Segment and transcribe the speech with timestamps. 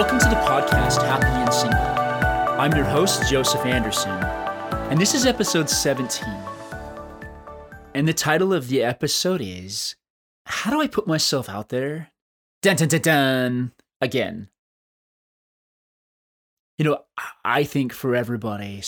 [0.00, 1.78] Welcome to the podcast Happy and Single.
[2.58, 4.10] I'm your host, Joseph Anderson,
[4.90, 6.26] and this is episode 17.
[7.92, 9.96] And the title of the episode is
[10.46, 12.12] How Do I Put Myself Out There?
[12.62, 13.72] Dun dun dun dun!
[14.00, 14.48] Again.
[16.78, 17.04] You know,
[17.44, 18.82] I think for everybody,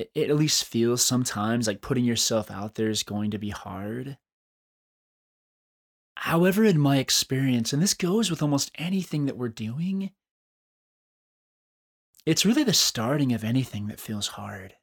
[0.00, 4.18] it at least feels sometimes like putting yourself out there is going to be hard.
[6.16, 10.10] However, in my experience, and this goes with almost anything that we're doing,
[12.26, 14.74] it's really the starting of anything that feels hard.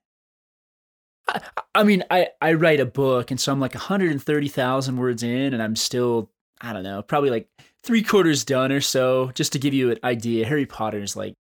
[1.28, 1.42] I,
[1.76, 5.62] I mean, I, I write a book, and so I'm like 130,000 words in, and
[5.62, 7.50] I'm still, I don't know, probably like
[7.84, 9.32] three quarters done or so.
[9.36, 11.36] Just to give you an idea, Harry Potter is like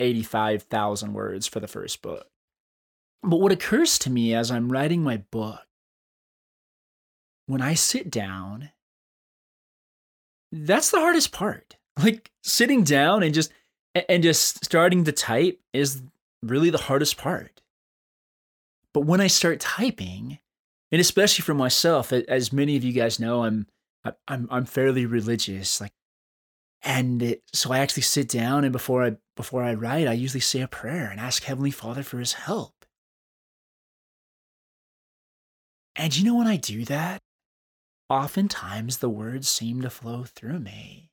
[0.00, 2.26] 85,000 words for the first book.
[3.22, 5.60] But what occurs to me as I'm writing my book,
[7.46, 8.70] when I sit down,
[10.52, 11.76] that's the hardest part.
[12.00, 13.52] Like sitting down and just
[14.08, 16.02] and just starting to type is
[16.42, 17.60] really the hardest part.
[18.94, 20.38] But when I start typing,
[20.90, 23.66] and especially for myself, as many of you guys know, I'm
[24.26, 25.80] I'm I'm fairly religious.
[25.80, 25.92] Like,
[26.82, 30.40] and it, so I actually sit down and before I before I write, I usually
[30.40, 32.84] say a prayer and ask Heavenly Father for His help.
[35.94, 37.20] And you know when I do that,
[38.08, 41.07] oftentimes the words seem to flow through me.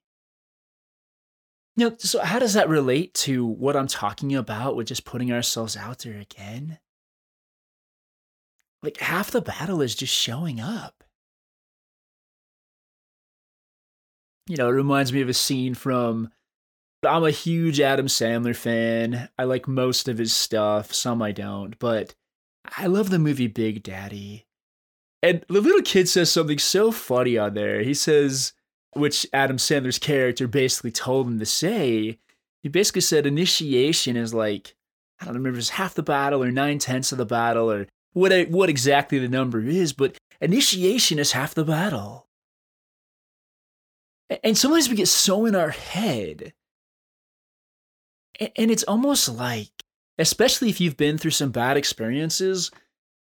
[1.75, 5.31] You know, so how does that relate to what I'm talking about with just putting
[5.31, 6.79] ourselves out there again?
[8.81, 11.03] Like half the battle is just showing up.
[14.47, 16.29] You know, it reminds me of a scene from
[17.03, 19.29] I'm a huge Adam Sandler fan.
[19.37, 22.15] I like most of his stuff, some I don't, but
[22.77, 24.45] I love the movie Big Daddy.
[25.21, 27.81] And the little kid says something so funny on there.
[27.81, 28.53] He says,
[28.95, 32.17] which Adam Sandler's character basically told him to say.
[32.63, 34.75] He basically said initiation is like,
[35.19, 38.49] I don't remember it's half the battle or nine tenths of the battle or what,
[38.49, 42.27] what exactly the number is, but initiation is half the battle.
[44.43, 46.53] And sometimes we get so in our head.
[48.39, 49.69] And it's almost like,
[50.17, 52.71] especially if you've been through some bad experiences,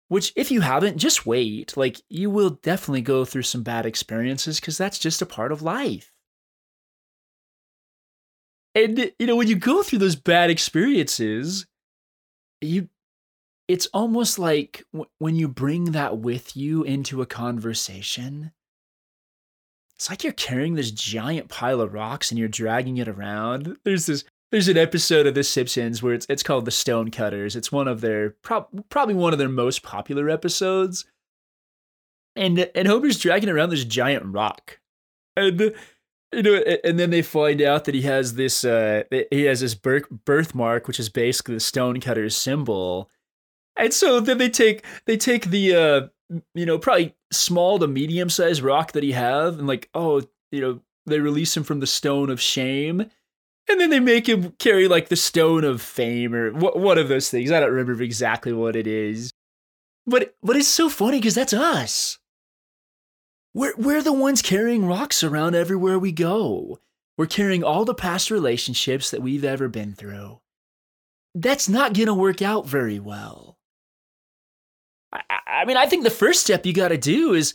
[0.07, 1.75] which, if you haven't, just wait.
[1.75, 5.61] Like, you will definitely go through some bad experiences because that's just a part of
[5.61, 6.11] life.
[8.75, 11.65] And, you know, when you go through those bad experiences,
[12.61, 12.89] you,
[13.67, 18.51] it's almost like w- when you bring that with you into a conversation,
[19.95, 23.77] it's like you're carrying this giant pile of rocks and you're dragging it around.
[23.85, 27.57] There's this there's an episode of The Simpsons where it's it's called The Stonecutters.
[27.57, 31.03] It's one of their pro- probably one of their most popular episodes.
[32.37, 34.79] And and Homer's dragging around this giant rock,
[35.35, 35.59] and
[36.31, 36.55] you know,
[36.85, 40.87] and then they find out that he has this uh he has this birth birthmark,
[40.87, 43.09] which is basically the Stonecutter's symbol.
[43.75, 48.29] And so then they take they take the uh you know probably small to medium
[48.29, 50.21] sized rock that he have and like oh
[50.53, 53.09] you know they release him from the stone of shame
[53.69, 57.07] and then they make him carry like the stone of fame or what one of
[57.07, 57.51] those things.
[57.51, 59.31] I don't remember exactly what it is.
[60.05, 62.19] But but it's so funny because that's us.
[63.53, 66.79] We're we're the ones carrying rocks around everywhere we go.
[67.17, 70.41] We're carrying all the past relationships that we've ever been through.
[71.33, 73.57] That's not gonna work out very well.
[75.11, 77.53] I, I mean, I think the first step you got to do is,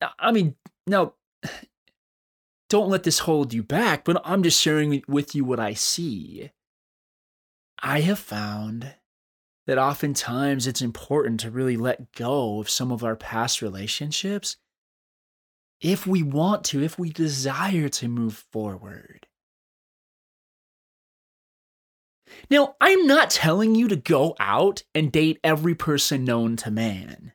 [0.00, 0.54] uh, I mean,
[0.86, 1.12] now
[2.68, 6.50] don't let this hold you back, but I'm just sharing with you what I see.
[7.82, 8.94] I have found
[9.66, 14.56] that oftentimes it's important to really let go of some of our past relationships
[15.80, 19.26] if we want to, if we desire to move forward.
[22.50, 27.32] Now, I'm not telling you to go out and date every person known to man.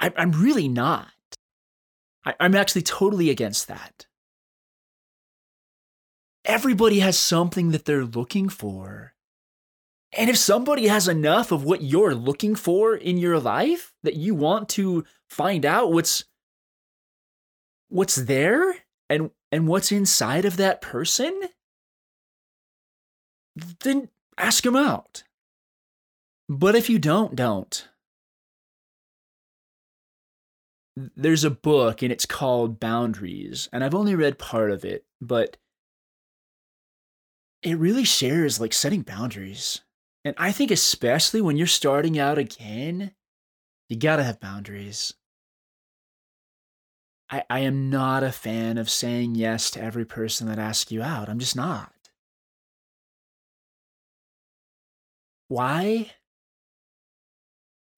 [0.00, 1.08] I, am really not.
[2.24, 4.06] I, I'm actually totally against that
[6.44, 9.14] everybody has something that they're looking for.
[10.12, 14.34] And if somebody has enough of what you're looking for in your life that you
[14.34, 16.24] want to find out what's
[17.88, 18.74] what's there
[19.08, 21.32] and and what's inside of that person,
[23.80, 25.24] then ask them out.
[26.48, 27.88] But if you don't, don't.
[31.16, 35.56] There's a book and it's called Boundaries, and I've only read part of it, but
[37.62, 39.80] it really shares like setting boundaries.
[40.24, 43.12] And I think, especially when you're starting out again,
[43.88, 45.14] you gotta have boundaries.
[47.30, 51.02] I, I am not a fan of saying yes to every person that asks you
[51.02, 51.28] out.
[51.28, 51.92] I'm just not.
[55.48, 56.12] Why?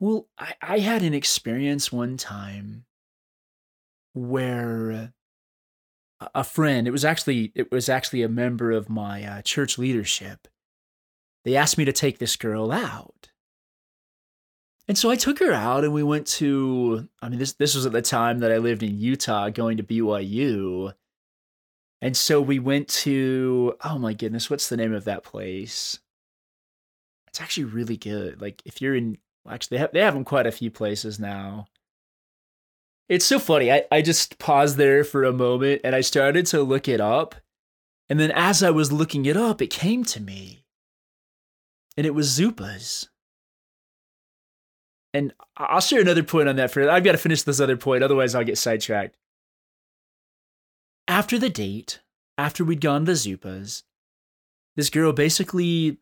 [0.01, 2.85] Well, I, I had an experience one time
[4.13, 5.13] where
[6.35, 10.49] a friend, it was actually it was actually a member of my uh, church leadership.
[11.45, 13.31] They asked me to take this girl out.
[14.87, 17.87] And so I took her out and we went to I mean this this was
[17.87, 20.95] at the time that I lived in Utah going to BYU.
[22.03, 25.99] And so we went to oh my goodness, what's the name of that place?
[27.29, 28.41] It's actually really good.
[28.41, 29.19] Like if you're in
[29.49, 31.67] actually they have, they have them quite a few places now.
[33.09, 33.71] It's so funny.
[33.71, 37.35] I, I just paused there for a moment and I started to look it up.
[38.09, 40.65] And then as I was looking it up, it came to me.
[41.97, 43.09] And it was Zupas.
[45.13, 48.03] And I'll share another point on that for I've got to finish this other point,
[48.03, 49.17] otherwise I'll get sidetracked.
[51.07, 52.01] After the date,
[52.37, 53.83] after we'd gone to Zupas,
[54.77, 55.99] this girl basically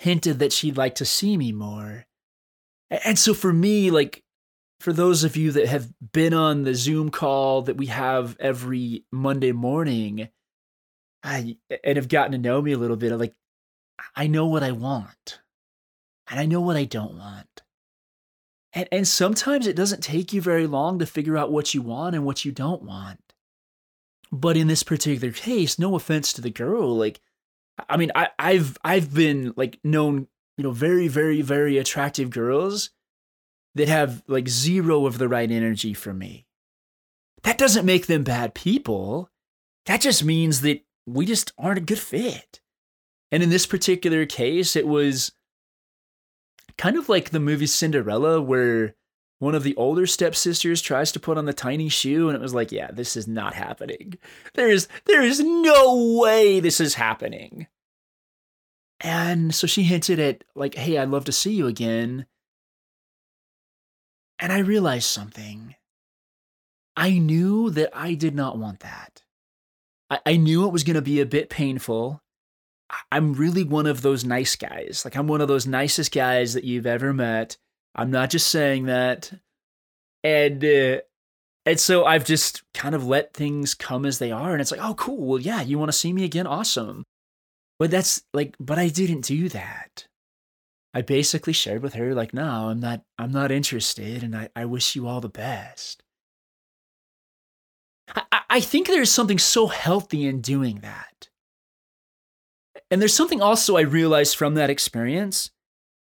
[0.00, 2.06] hinted that she'd like to see me more.
[2.90, 4.23] And so for me, like,
[4.84, 9.06] for those of you that have been on the Zoom call that we have every
[9.10, 10.28] Monday morning
[11.22, 13.32] I, and have gotten to know me a little bit, like,
[14.14, 15.40] I know what I want
[16.28, 17.62] and I know what I don't want.
[18.74, 22.14] And, and sometimes it doesn't take you very long to figure out what you want
[22.14, 23.20] and what you don't want.
[24.30, 27.22] But in this particular case, no offense to the girl, like,
[27.88, 30.28] I mean, I, I've I've been like known,
[30.58, 32.90] you know, very, very, very attractive girls
[33.74, 36.46] that have like zero of the right energy for me.
[37.42, 39.30] That doesn't make them bad people.
[39.86, 42.60] That just means that we just aren't a good fit.
[43.30, 45.32] And in this particular case, it was
[46.78, 48.94] kind of like the movie Cinderella, where
[49.40, 52.54] one of the older stepsisters tries to put on the tiny shoe, and it was
[52.54, 54.14] like, yeah, this is not happening.
[54.54, 57.66] There is there is no way this is happening.
[59.00, 62.26] And so she hinted at like, hey, I'd love to see you again.
[64.38, 65.74] And I realized something.
[66.96, 69.22] I knew that I did not want that.
[70.10, 72.20] I, I knew it was going to be a bit painful.
[73.10, 75.02] I'm really one of those nice guys.
[75.04, 77.56] Like, I'm one of those nicest guys that you've ever met.
[77.94, 79.32] I'm not just saying that.
[80.22, 81.00] And, uh,
[81.66, 84.52] and so I've just kind of let things come as they are.
[84.52, 85.26] And it's like, oh, cool.
[85.26, 86.46] Well, yeah, you want to see me again?
[86.46, 87.04] Awesome.
[87.78, 90.06] But that's like, but I didn't do that.
[90.94, 94.64] I basically shared with her, like, no, I'm not, I'm not interested, and I, I
[94.64, 96.04] wish you all the best.
[98.14, 101.28] I, I think there's something so healthy in doing that.
[102.90, 105.50] And there's something also I realized from that experience.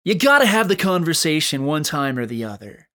[0.04, 2.88] You gotta have the conversation one time or the other.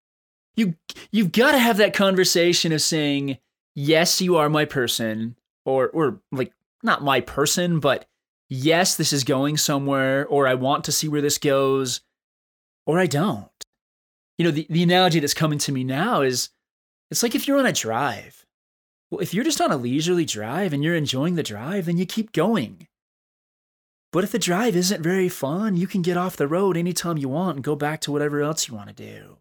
[0.55, 0.75] You
[1.11, 3.37] you've gotta have that conversation of saying,
[3.75, 6.51] yes, you are my person, or or like
[6.83, 8.05] not my person, but
[8.49, 12.01] yes, this is going somewhere, or I want to see where this goes,
[12.85, 13.49] or I don't.
[14.37, 16.49] You know, the, the analogy that's coming to me now is
[17.09, 18.45] it's like if you're on a drive.
[19.09, 22.05] Well, if you're just on a leisurely drive and you're enjoying the drive, then you
[22.05, 22.87] keep going.
[24.11, 27.29] But if the drive isn't very fun, you can get off the road anytime you
[27.29, 29.37] want and go back to whatever else you want to do.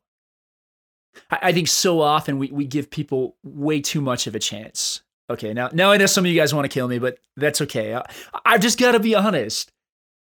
[1.30, 5.03] I, I think so often we, we give people way too much of a chance
[5.30, 7.60] Okay, now now I know some of you guys want to kill me, but that's
[7.62, 7.94] okay.
[7.94, 8.04] I,
[8.44, 9.70] I've just got to be honest.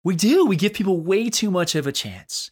[0.04, 0.46] We do.
[0.46, 2.52] We give people way too much of a chance.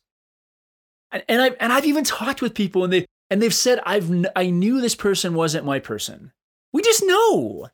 [1.11, 4.09] And, and I and I've even talked with people and they and they've said I've
[4.35, 6.31] I knew this person wasn't my person.
[6.71, 7.69] We just know.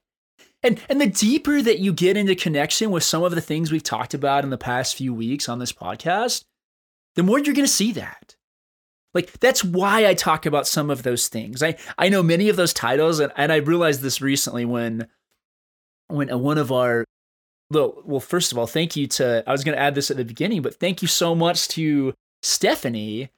[0.63, 3.83] And and the deeper that you get into connection with some of the things we've
[3.83, 6.45] talked about in the past few weeks on this podcast,
[7.15, 8.34] the more you're going to see that.
[9.15, 11.63] Like that's why I talk about some of those things.
[11.63, 15.07] I I know many of those titles, and, and I realized this recently when
[16.07, 17.05] when one of our
[17.71, 20.17] well, well, first of all, thank you to I was going to add this at
[20.17, 23.31] the beginning, but thank you so much to Stephanie,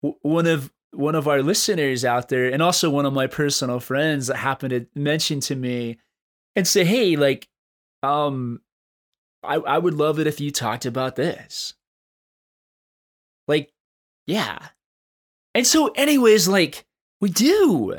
[0.00, 4.26] one of one of our listeners out there, and also one of my personal friends
[4.26, 5.98] that happened to mention to me
[6.54, 7.48] and say, "Hey, like,
[8.02, 8.60] um,
[9.42, 11.72] I I would love it if you talked about this."
[13.48, 13.72] Like,
[14.26, 14.68] yeah,
[15.54, 16.84] and so, anyways, like
[17.20, 17.96] we do.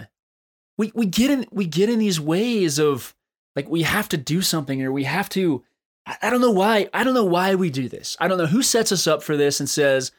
[0.77, 3.15] We we get in we get in these ways of
[3.55, 5.63] like we have to do something or we have to
[6.05, 6.89] I, I don't know why.
[6.93, 8.17] I don't know why we do this.
[8.19, 10.11] I don't know who sets us up for this and says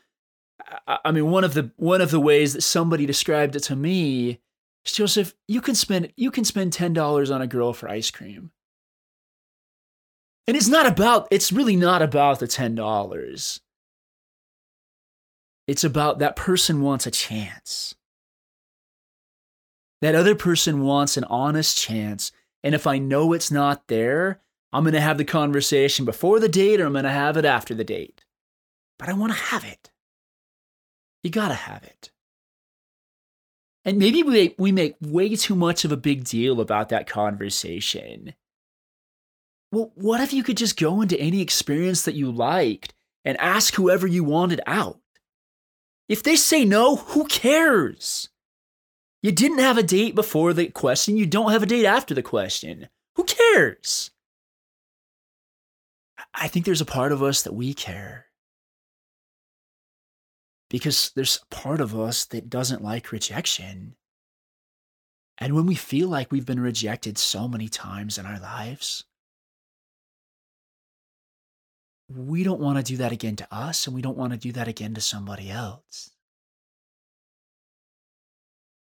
[0.86, 3.76] I, I mean one of the one of the ways that somebody described it to
[3.76, 4.40] me
[4.92, 8.50] Joseph, you can spend you can spend ten dollars on a girl for ice cream.
[10.46, 13.60] And it's not about it's really not about the ten dollars.
[15.66, 17.94] It's about that person wants a chance.
[20.02, 22.32] That other person wants an honest chance.
[22.62, 24.40] And if I know it's not there,
[24.72, 27.44] I'm going to have the conversation before the date or I'm going to have it
[27.44, 28.24] after the date.
[28.98, 29.90] but I want to have it.
[31.22, 32.10] You got to have it.
[33.84, 38.34] And maybe we, we make way too much of a big deal about that conversation.
[39.72, 42.94] Well, what if you could just go into any experience that you liked
[43.24, 45.00] and ask whoever you wanted out?
[46.08, 48.28] If they say no, who cares?
[49.22, 52.22] You didn't have a date before the question, you don't have a date after the
[52.22, 52.88] question.
[53.16, 54.10] Who cares?
[56.34, 58.26] I think there's a part of us that we care.
[60.68, 63.94] Because there's a part of us that doesn't like rejection.
[65.38, 69.04] And when we feel like we've been rejected so many times in our lives,
[72.14, 74.52] we don't want to do that again to us, and we don't want to do
[74.52, 76.10] that again to somebody else.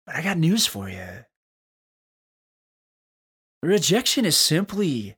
[0.06, 1.26] But I got news for you.
[3.64, 5.18] Rejection is simply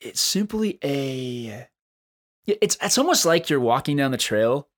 [0.00, 1.68] it's simply a
[2.46, 4.68] it's it's almost like you're walking down the trail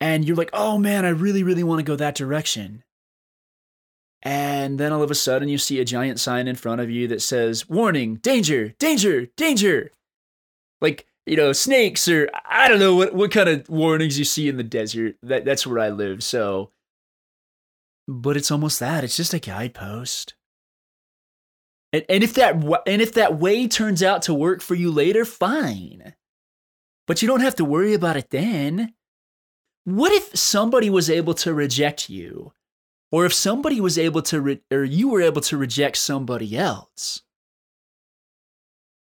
[0.00, 2.84] and you're like, "Oh man, I really really want to go that direction."
[4.22, 7.08] And then all of a sudden you see a giant sign in front of you
[7.08, 9.92] that says, "Warning, danger, danger, danger."
[10.80, 14.48] Like, you know, snakes or I don't know what what kind of warnings you see
[14.48, 15.16] in the desert.
[15.22, 16.22] That that's where I live.
[16.22, 16.70] So
[18.08, 19.04] but it's almost that.
[19.04, 20.34] It's just a guidepost.
[21.92, 22.54] And, and if that
[22.86, 26.14] and if that way turns out to work for you later, fine.
[27.06, 28.94] But you don't have to worry about it then.
[29.84, 32.52] What if somebody was able to reject you?
[33.12, 37.22] Or if somebody was able to re- or you were able to reject somebody else?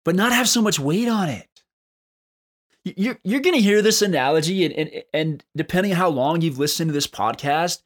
[0.05, 1.46] But not have so much weight on it.
[2.95, 6.59] You're, you're going to hear this analogy, and, and, and depending on how long you've
[6.59, 7.81] listened to this podcast,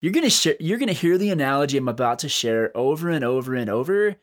[0.00, 3.24] you're going to sh- you're to hear the analogy I'm about to share over and
[3.24, 4.16] over and over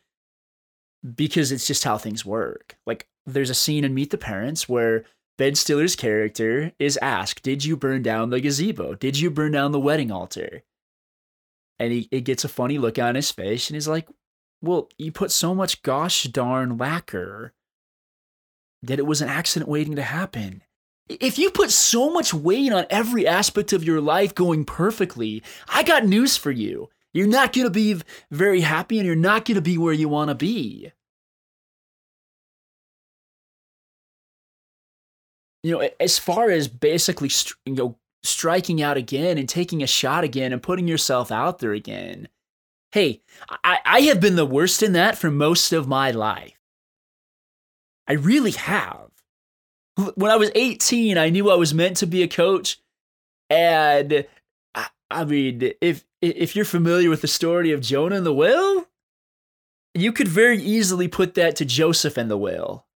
[1.15, 2.77] because it's just how things work.
[2.85, 5.03] Like there's a scene in Meet the Parents where
[5.37, 8.95] Ben Stiller's character is asked, "Did you burn down the gazebo?
[8.95, 10.63] Did you burn down the wedding altar?"
[11.79, 14.07] And he it gets a funny look on his face, and he's like,
[14.61, 17.53] "Well, you put so much gosh darn lacquer
[18.83, 20.61] that it was an accident waiting to happen."
[21.09, 25.83] If you put so much weight on every aspect of your life going perfectly, I
[25.83, 26.89] got news for you.
[27.13, 30.09] You're not going to be very happy and you're not going to be where you
[30.09, 30.91] want to be.
[35.61, 37.29] You know, as far as basically
[37.65, 41.73] you know striking out again and taking a shot again and putting yourself out there
[41.73, 42.29] again.
[42.91, 43.21] Hey,
[43.63, 46.53] I, I have been the worst in that for most of my life.
[48.07, 49.09] I really have.
[50.15, 52.79] When I was 18, I knew I was meant to be a coach.
[53.49, 54.25] And
[54.73, 58.87] I, I mean, if if you're familiar with the story of Jonah and the whale,
[59.93, 62.87] you could very easily put that to Joseph and the whale.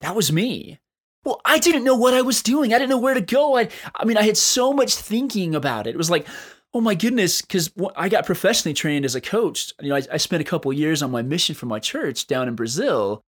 [0.00, 0.80] That was me.
[1.24, 2.74] Well, I didn't know what I was doing.
[2.74, 3.56] I didn't know where to go.
[3.56, 5.94] I, I mean, I had so much thinking about it.
[5.94, 6.26] It was like,
[6.74, 9.72] oh my goodness, because I got professionally trained as a coach.
[9.80, 12.48] You know, I, I spent a couple years on my mission for my church down
[12.48, 13.24] in Brazil.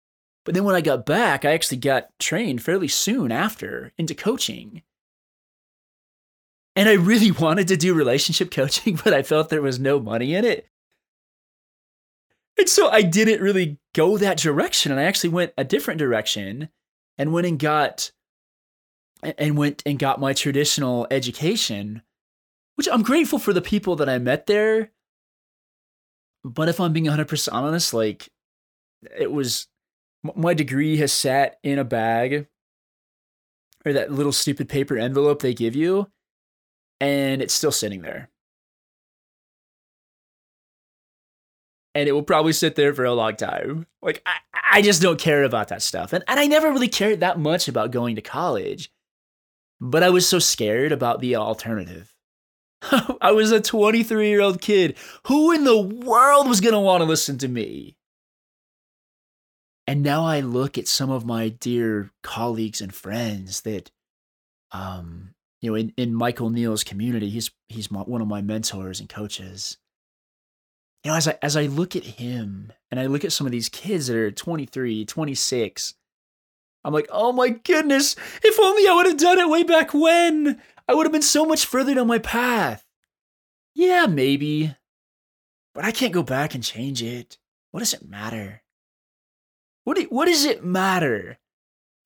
[0.44, 4.82] But then when I got back, I actually got trained fairly soon after into coaching.
[6.76, 10.34] And I really wanted to do relationship coaching, but I felt there was no money
[10.34, 10.66] in it.
[12.58, 14.92] And so I didn't really go that direction.
[14.92, 16.68] And I actually went a different direction
[17.16, 18.12] and went and got
[19.22, 22.02] and went and got my traditional education,
[22.76, 24.90] which I'm grateful for the people that I met there.
[26.42, 28.30] But if I'm being 100% honest, like
[29.18, 29.68] it was
[30.22, 32.46] my degree has sat in a bag
[33.84, 36.08] or that little stupid paper envelope they give you
[37.00, 38.28] and it's still sitting there.
[41.94, 43.86] And it will probably sit there for a long time.
[44.00, 44.36] Like, I,
[44.72, 46.12] I just don't care about that stuff.
[46.12, 48.92] And, and I never really cared that much about going to college.
[49.80, 52.14] But I was so scared about the alternative.
[53.20, 54.96] I was a 23 year old kid.
[55.26, 57.96] Who in the world was going to want to listen to me?
[59.90, 63.90] And now I look at some of my dear colleagues and friends that
[64.70, 69.00] um, you know, in, in Michael Neill's community, he's he's my, one of my mentors
[69.00, 69.78] and coaches.
[71.02, 73.50] You know, as I as I look at him and I look at some of
[73.50, 75.94] these kids that are 23, 26,
[76.84, 80.62] I'm like, oh my goodness, if only I would have done it way back when.
[80.86, 82.86] I would have been so much further down my path.
[83.74, 84.72] Yeah, maybe.
[85.74, 87.38] But I can't go back and change it.
[87.72, 88.62] What does it matter?
[89.90, 91.36] What, do, what does it matter?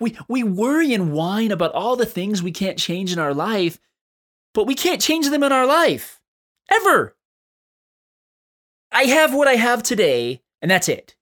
[0.00, 3.78] We, we worry and whine about all the things we can't change in our life,
[4.54, 6.18] but we can't change them in our life.
[6.72, 7.14] Ever.
[8.90, 11.14] I have what I have today, and that's it.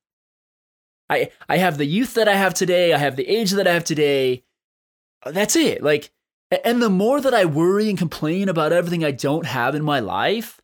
[1.11, 3.73] I, I have the youth that I have today, I have the age that I
[3.73, 4.45] have today,
[5.25, 5.83] uh, that's it.
[5.83, 6.13] Like,
[6.65, 9.99] and the more that I worry and complain about everything I don't have in my
[9.99, 10.61] life,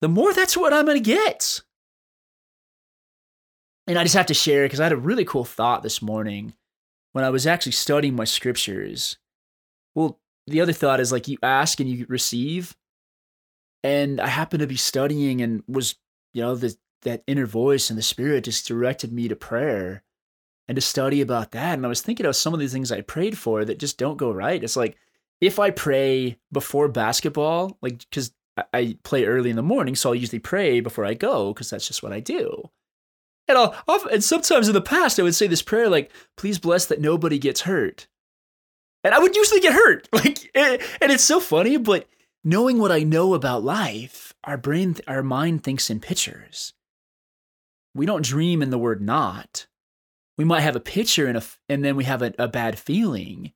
[0.00, 1.62] the more that's what I'm going to get.
[3.88, 6.52] And I just have to share because I had a really cool thought this morning
[7.12, 9.16] when I was actually studying my scriptures.
[9.94, 12.76] Well, the other thought is like you ask and you receive.
[13.82, 15.94] And I happened to be studying and was,
[16.34, 20.02] you know, the, that inner voice and the spirit just directed me to prayer
[20.68, 21.74] and to study about that.
[21.74, 24.18] And I was thinking of some of the things I prayed for that just don't
[24.18, 24.62] go right.
[24.62, 24.98] It's like
[25.40, 28.32] if I pray before basketball, like because
[28.74, 31.86] I play early in the morning, so I'll usually pray before I go because that's
[31.86, 32.68] just what I do.
[33.48, 33.74] And I'll
[34.12, 37.38] and sometimes in the past I would say this prayer like, "Please bless that nobody
[37.38, 38.06] gets hurt,"
[39.02, 40.08] and I would usually get hurt.
[40.12, 42.06] Like, and it's so funny, but
[42.44, 46.74] knowing what I know about life, our brain, our mind thinks in pictures.
[47.94, 49.66] We don't dream in the word "not."
[50.36, 53.52] We might have a picture and a, and then we have a, a bad feeling.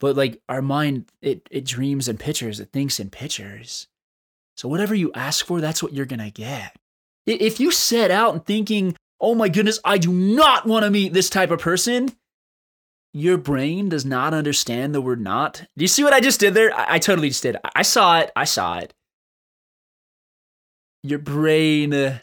[0.00, 2.60] But like our mind, it it dreams in pictures.
[2.60, 3.88] It thinks in pictures.
[4.56, 6.76] So whatever you ask for, that's what you're gonna get.
[7.26, 11.12] If you set out and thinking, oh my goodness, I do not want to meet
[11.12, 12.10] this type of person,
[13.12, 15.64] your brain does not understand the word not.
[15.76, 16.74] Do you see what I just did there?
[16.74, 17.56] I, I totally just did.
[17.74, 18.30] I saw it.
[18.34, 18.92] I saw it.
[21.02, 22.18] Your brain uh,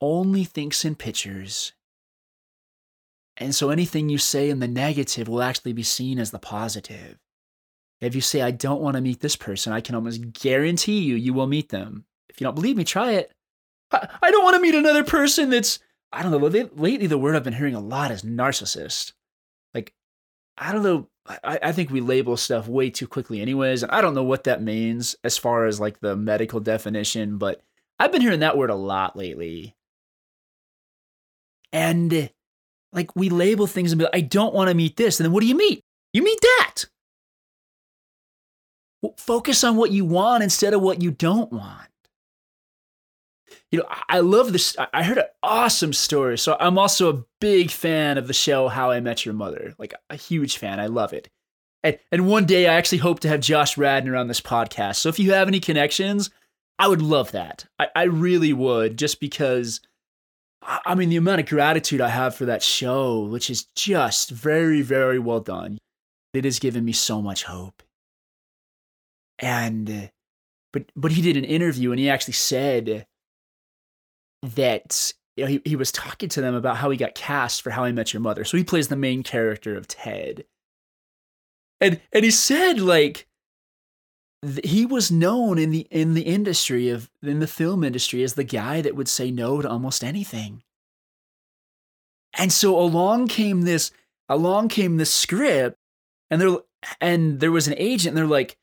[0.00, 1.72] only thinks in pictures.
[3.36, 7.18] And so anything you say in the negative will actually be seen as the positive.
[8.00, 11.14] If you say, I don't want to meet this person, I can almost guarantee you,
[11.14, 12.04] you will meet them.
[12.28, 13.32] If you don't believe me, try it.
[13.92, 15.78] I don't want to meet another person that's,
[16.12, 19.12] I don't know, lately the word I've been hearing a lot is narcissist.
[19.72, 19.94] Like,
[20.58, 21.08] I don't know.
[21.26, 23.82] I, I think we label stuff way too quickly, anyways.
[23.82, 27.62] And I don't know what that means as far as like the medical definition, but
[27.98, 29.74] I've been hearing that word a lot lately.
[31.72, 32.30] And
[32.92, 35.18] like we label things and be like, I don't want to meet this.
[35.18, 35.82] And then what do you meet?
[36.12, 36.84] You meet that.
[39.18, 41.88] Focus on what you want instead of what you don't want
[43.74, 44.76] you know, I love this.
[44.92, 46.38] I heard an awesome story.
[46.38, 49.92] So I'm also a big fan of the show How I Met Your Mother, like
[50.08, 50.78] a huge fan.
[50.78, 51.28] I love it.
[51.82, 54.96] And, and one day I actually hope to have Josh Radnor on this podcast.
[54.96, 56.30] So if you have any connections,
[56.78, 57.66] I would love that.
[57.80, 59.80] I, I really would, just because,
[60.62, 64.82] I mean, the amount of gratitude I have for that show, which is just very,
[64.82, 65.78] very well done.
[66.32, 67.82] It has given me so much hope.
[69.40, 70.12] And,
[70.72, 73.04] but, but he did an interview and he actually said,
[74.44, 77.70] that you know, he, he was talking to them about how he got cast for
[77.70, 78.44] How I Met Your Mother.
[78.44, 80.44] So he plays the main character of Ted.
[81.80, 83.26] And and he said like
[84.42, 88.34] th- he was known in the in the industry of in the film industry as
[88.34, 90.62] the guy that would say no to almost anything.
[92.38, 93.90] And so along came this
[94.28, 95.78] along came this script
[96.30, 96.56] and there
[97.00, 98.56] and there was an agent and they're like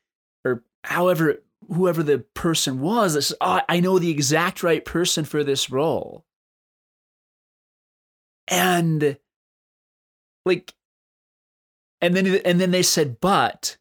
[0.46, 5.26] or however whoever the person was that says, oh, I know the exact right person
[5.26, 6.26] for this role.
[8.48, 9.18] And
[10.46, 10.74] like,
[12.02, 13.78] and then and then they said, but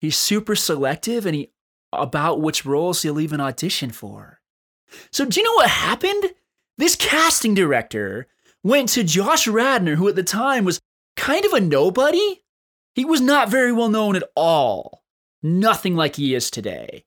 [0.00, 1.50] he's super selective and he
[1.92, 4.40] about which roles he'll even audition for.
[5.12, 6.24] So do you know what happened?
[6.78, 8.26] This casting director
[8.62, 10.80] went to Josh Radnor, who at the time was
[11.16, 12.42] kind of a nobody.
[12.94, 15.02] He was not very well known at all.
[15.42, 17.04] Nothing like he is today.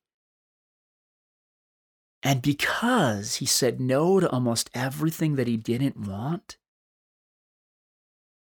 [2.21, 6.57] And because he said no to almost everything that he didn't want,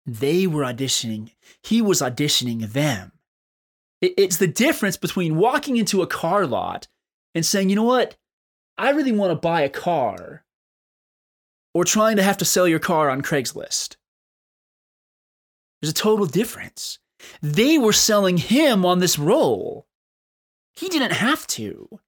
[0.06, 1.32] they were auditioning.
[1.64, 3.14] He was auditioning them.
[4.02, 6.88] It's the difference between walking into a car lot
[7.34, 8.18] and saying, you know what,
[8.78, 10.44] I really want to buy a car,
[11.74, 13.96] or trying to have to sell your car on Craigslist.
[15.82, 17.00] There's a total difference.
[17.42, 19.88] They were selling him on this role.
[20.74, 22.00] He didn't have to.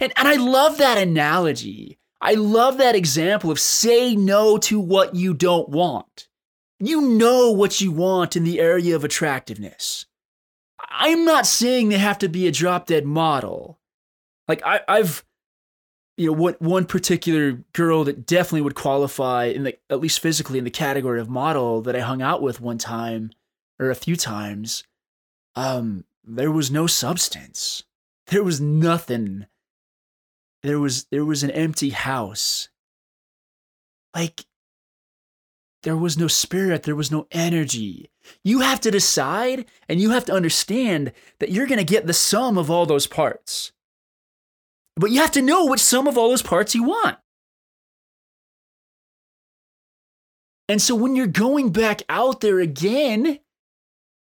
[0.00, 1.98] And, and I love that analogy.
[2.20, 6.28] I love that example of say no to what you don't want.
[6.80, 10.06] You know what you want in the area of attractiveness.
[10.90, 13.78] I'm not saying they have to be a drop dead model.
[14.46, 15.24] Like I, I've,
[16.16, 20.58] you know, what one particular girl that definitely would qualify in the at least physically
[20.58, 23.30] in the category of model that I hung out with one time
[23.78, 24.84] or a few times.
[25.54, 27.84] Um, there was no substance.
[28.28, 29.46] There was nothing
[30.62, 32.68] there was there was an empty house
[34.14, 34.44] like
[35.82, 38.10] there was no spirit there was no energy
[38.44, 42.12] you have to decide and you have to understand that you're going to get the
[42.12, 43.72] sum of all those parts
[44.96, 47.18] but you have to know which sum of all those parts you want
[50.68, 53.38] and so when you're going back out there again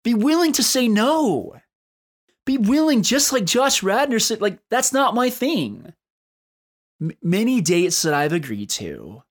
[0.04, 1.58] Be willing to say no.
[2.46, 5.94] Be willing, just like Josh Radnor said, like, that's not my thing.
[7.22, 9.24] Many dates that I've agreed to,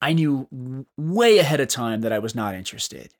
[0.00, 3.12] I knew way ahead of time that I was not interested.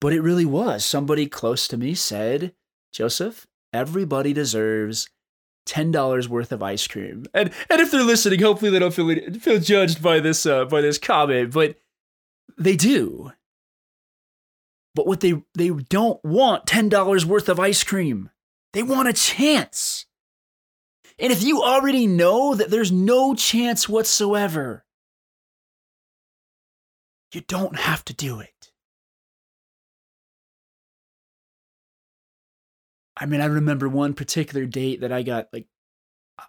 [0.00, 0.84] But it really was.
[0.84, 2.54] Somebody close to me said,
[2.92, 5.08] Joseph, everybody deserves
[5.66, 7.26] $10 worth of ice cream.
[7.34, 10.80] And and if they're listening, hopefully they don't feel feel judged by this uh, by
[10.80, 11.76] this comment, but
[12.58, 13.32] they do.
[14.94, 18.30] But what they they don't want $10 worth of ice cream.
[18.72, 20.06] They want a chance.
[21.20, 24.86] And if you already know that there's no chance whatsoever,
[27.32, 28.72] you don't have to do it.
[33.16, 35.66] I mean, I remember one particular date that I got like,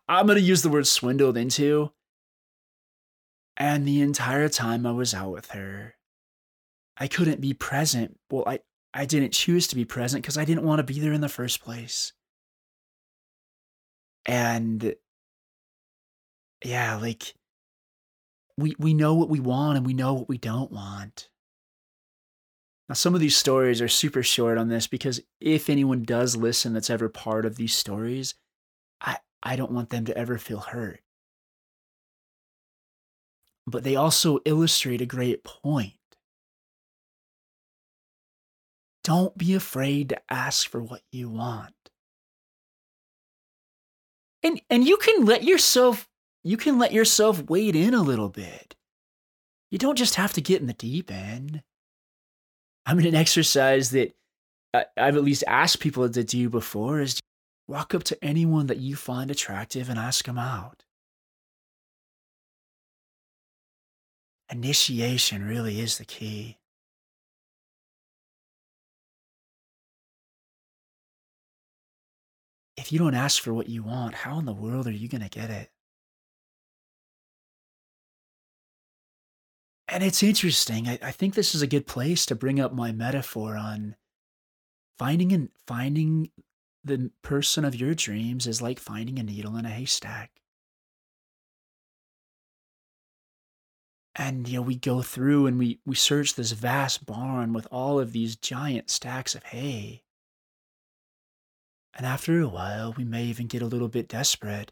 [0.08, 1.92] I'm going to use the word swindled into.
[3.58, 5.96] And the entire time I was out with her,
[6.98, 8.18] I couldn't be present.
[8.32, 8.60] Well, I,
[8.94, 11.28] I didn't choose to be present because I didn't want to be there in the
[11.28, 12.14] first place.
[14.26, 14.96] And
[16.64, 17.34] yeah, like
[18.58, 21.30] we we know what we want and we know what we don't want.
[22.92, 26.74] Now, some of these stories are super short on this because if anyone does listen
[26.74, 28.36] that's ever part of these stories,
[29.00, 31.00] I, I don't want them to ever feel hurt.
[33.66, 35.94] But they also illustrate a great point.
[39.04, 41.81] Don't be afraid to ask for what you want.
[44.44, 46.08] And and you can let yourself
[46.44, 48.76] you can let yourself wade in a little bit.
[49.70, 51.64] You don't just have to get in the deep end.
[52.86, 54.14] I mean, an exercise that
[54.74, 57.20] I've at least asked people to do before is
[57.68, 60.84] walk up to anyone that you find attractive and ask them out.
[64.52, 66.58] Initiation really is the key.
[72.78, 75.22] If you don't ask for what you want, how in the world are you going
[75.22, 75.70] to get it?
[79.88, 80.88] And it's interesting.
[80.88, 83.96] I, I think this is a good place to bring up my metaphor on
[84.98, 86.32] finding and finding
[86.84, 90.32] the person of your dreams is like finding a needle in a haystack.
[94.16, 98.00] And you know, we go through and we we search this vast barn with all
[98.00, 100.04] of these giant stacks of hay.
[101.96, 104.72] And after a while, we may even get a little bit desperate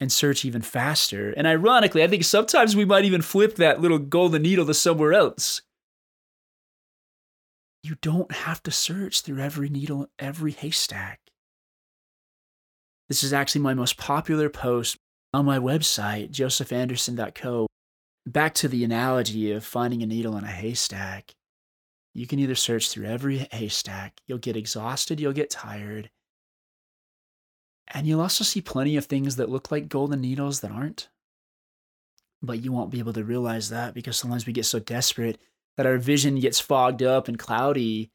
[0.00, 1.32] and search even faster.
[1.36, 5.12] And ironically, I think sometimes we might even flip that little golden needle to somewhere
[5.12, 5.62] else.
[7.82, 11.20] You don't have to search through every needle, every haystack.
[13.08, 14.96] This is actually my most popular post
[15.34, 17.66] on my website, josephanderson.co.
[18.26, 21.32] Back to the analogy of finding a needle in a haystack.
[22.14, 26.08] You can either search through every haystack, you'll get exhausted, you'll get tired,
[27.88, 31.08] and you'll also see plenty of things that look like golden needles that aren't.
[32.42, 35.38] But you won't be able to realize that because sometimes we get so desperate
[35.76, 38.10] that our vision gets fogged up and cloudy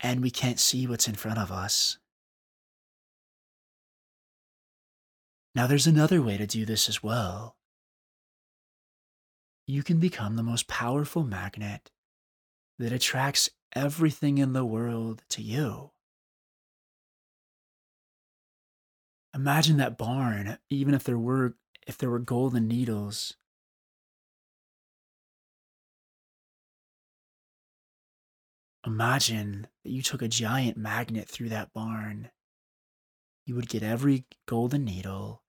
[0.00, 1.98] and we can't see what's in front of us.
[5.54, 7.56] Now, there's another way to do this as well.
[9.66, 11.90] You can become the most powerful magnet
[12.78, 15.90] that attracts everything in the world to you.
[19.34, 23.34] Imagine that barn, even if there were if there were golden needles.
[28.84, 32.30] Imagine that you took a giant magnet through that barn.
[33.46, 35.42] You would get every golden needle.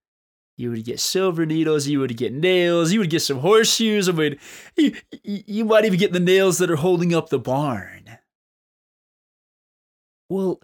[0.56, 1.88] You would get silver needles.
[1.88, 2.91] You would get nails.
[2.91, 4.08] You would get some horseshoes.
[4.08, 4.39] I mean,
[4.78, 8.19] you, you might even get the nails that are holding up the barn.
[10.30, 10.62] Well,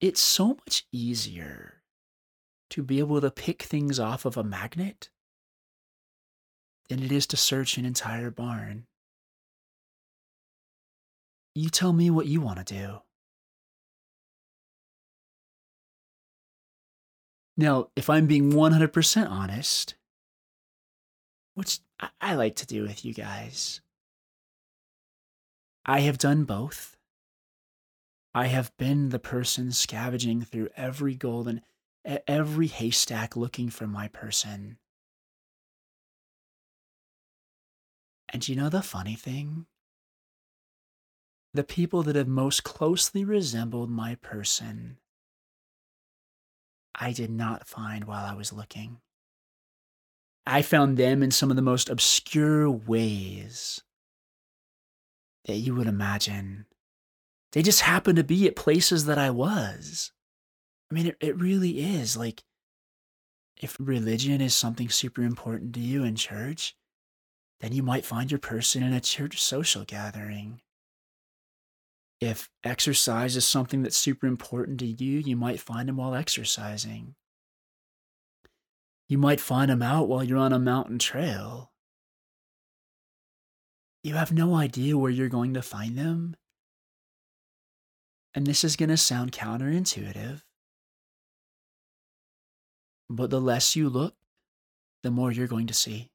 [0.00, 1.71] it's so much easier
[2.72, 5.10] to be able to pick things off of a magnet
[6.88, 8.86] than it is to search an entire barn.
[11.54, 13.02] You tell me what you want to do.
[17.58, 19.94] Now, if I'm being 100% honest,
[21.54, 21.80] which
[22.22, 23.82] I like to do with you guys,
[25.84, 26.96] I have done both.
[28.34, 31.60] I have been the person scavenging through every golden
[32.04, 34.78] at every haystack looking for my person.
[38.32, 39.66] And you know the funny thing?
[41.54, 44.96] The people that have most closely resembled my person,
[46.94, 48.98] I did not find while I was looking.
[50.46, 53.82] I found them in some of the most obscure ways
[55.44, 56.66] that you would imagine.
[57.52, 60.12] They just happened to be at places that I was.
[60.92, 62.18] I mean, it, it really is.
[62.18, 62.42] Like,
[63.56, 66.76] if religion is something super important to you in church,
[67.60, 70.60] then you might find your person in a church social gathering.
[72.20, 77.14] If exercise is something that's super important to you, you might find them while exercising.
[79.08, 81.72] You might find them out while you're on a mountain trail.
[84.04, 86.36] You have no idea where you're going to find them.
[88.34, 90.42] And this is going to sound counterintuitive.
[93.14, 94.14] But the less you look,
[95.02, 96.10] the more you're going to see.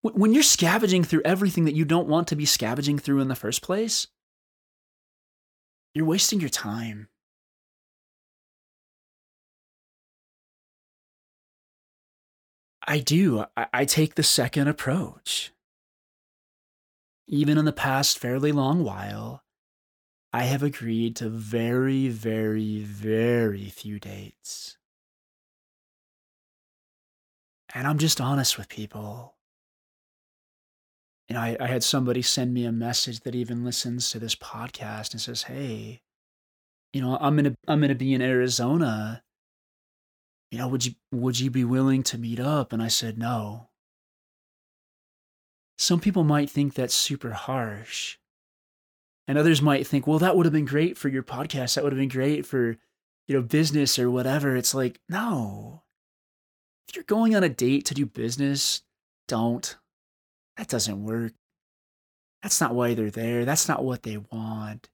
[0.00, 3.34] When you're scavenging through everything that you don't want to be scavenging through in the
[3.34, 4.06] first place,
[5.92, 7.08] you're wasting your time.
[12.86, 13.44] I do.
[13.54, 15.52] I, take the second approach.
[17.28, 19.42] Even in the past fairly long while,
[20.32, 24.76] I have agreed to very, very, very few dates.
[27.74, 29.36] And I'm just honest with people
[31.30, 34.34] you know, I, I had somebody send me a message that even listens to this
[34.34, 36.02] podcast and says, "Hey,
[36.92, 39.22] you know, I'm gonna I'm gonna be in Arizona.
[40.50, 43.68] You know, would you would you be willing to meet up?" And I said, "No."
[45.78, 48.18] Some people might think that's super harsh.
[49.30, 51.74] And others might think, well, that would have been great for your podcast.
[51.74, 52.76] That would have been great for,
[53.28, 54.56] you know, business or whatever.
[54.56, 55.84] It's like, no.
[56.88, 58.82] If you're going on a date to do business,
[59.28, 59.76] don't.
[60.56, 61.34] That doesn't work.
[62.42, 63.44] That's not why they're there.
[63.44, 64.88] That's not what they want.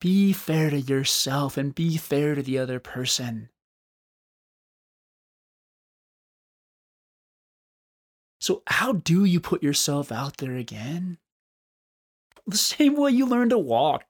[0.00, 3.48] Be fair to yourself and be fair to the other person.
[8.38, 11.18] So, how do you put yourself out there again?
[12.50, 14.04] The same way you learn to walk.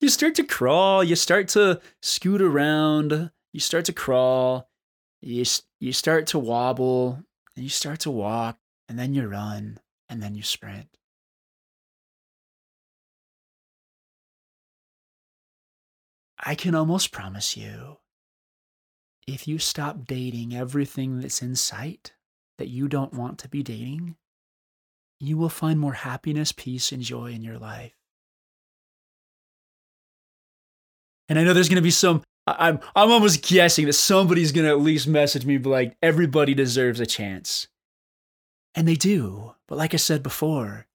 [0.00, 4.70] You start to crawl, you start to scoot around, you start to crawl,
[5.20, 5.44] you,
[5.78, 7.22] you start to wobble,
[7.54, 9.78] and you start to walk and then you run,
[10.08, 10.88] and then you sprint.
[16.38, 17.98] I can almost promise you
[19.26, 22.14] if you stop dating everything that's in sight
[22.58, 24.16] that you don't want to be dating,
[25.20, 27.94] you will find more happiness, peace, and joy in your life.
[31.28, 34.66] And I know there's going to be some I'm I'm almost guessing that somebody's going
[34.66, 37.68] to at least message me but like everybody deserves a chance.
[38.74, 39.54] And they do.
[39.68, 40.86] But like I said before,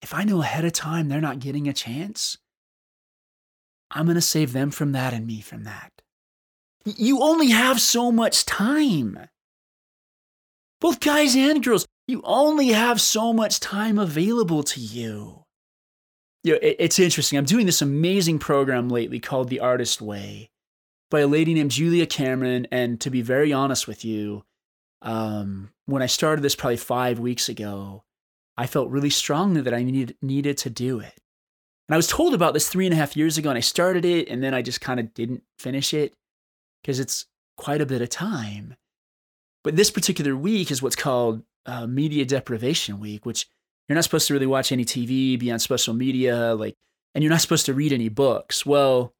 [0.00, 2.38] if I know ahead of time they're not getting a chance,
[3.90, 5.92] I'm going to save them from that and me from that.
[6.84, 9.28] You only have so much time.
[10.80, 15.44] Both guys and girls, you only have so much time available to you.
[16.44, 17.38] You know, it's interesting.
[17.38, 20.50] I'm doing this amazing program lately called The Artist Way
[21.10, 22.66] by a lady named Julia Cameron.
[22.72, 24.44] And to be very honest with you,
[25.02, 28.02] um, when I started this probably five weeks ago,
[28.56, 31.14] I felt really strongly that I needed needed to do it.
[31.88, 34.04] And I was told about this three and a half years ago, and I started
[34.04, 36.14] it, and then I just kind of didn't finish it
[36.82, 38.76] because it's quite a bit of time.
[39.64, 43.48] But this particular week is what's called uh, Media Deprivation Week, which
[43.88, 46.76] you're not supposed to really watch any TV, be on social media, like,
[47.14, 48.64] and you're not supposed to read any books.
[48.64, 49.14] Well,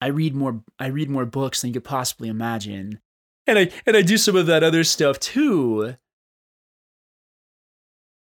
[0.00, 0.62] I read more.
[0.78, 3.00] I read more books than you could possibly imagine
[3.50, 5.96] and I and I do some of that other stuff too.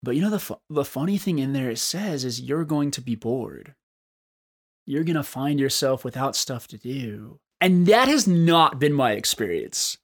[0.03, 2.91] But you know the fu- the funny thing in there it says is you're going
[2.93, 3.75] to be bored.
[4.87, 7.39] You're going to find yourself without stuff to do.
[7.61, 9.99] And that has not been my experience.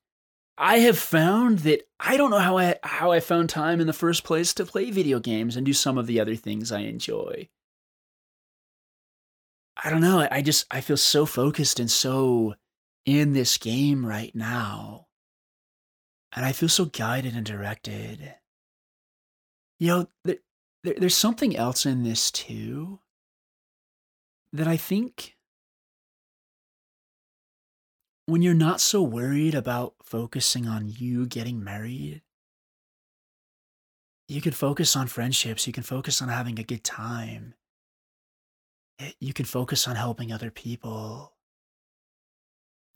[0.58, 3.92] I have found that I don't know how I how I found time in the
[3.92, 7.48] first place to play video games and do some of the other things I enjoy.
[9.76, 12.54] I don't know, I just I feel so focused and so
[13.04, 15.06] in this game right now.
[16.34, 18.34] And I feel so guided and directed.
[19.78, 20.36] You know, there,
[20.82, 23.00] there, there's something else in this too
[24.52, 25.35] that I think
[28.26, 32.22] when you're not so worried about focusing on you getting married,
[34.28, 37.54] you can focus on friendships, you can focus on having a good time,
[38.98, 41.34] eh, you can focus on helping other people.